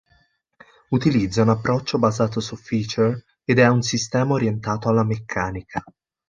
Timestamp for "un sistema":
3.67-4.33